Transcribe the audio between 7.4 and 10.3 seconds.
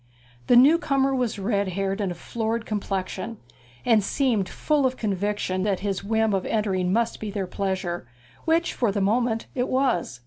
pleasure, which for the moment it was.